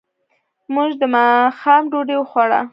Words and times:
موږ 0.73 0.89
د 1.01 1.03
ماښام 1.13 1.83
ډوډۍ 1.91 2.15
وخوړه. 2.19 2.61